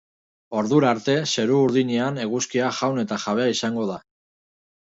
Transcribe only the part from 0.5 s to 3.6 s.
Ordura arte, zeru urdinean eguzkia jaun eta jabe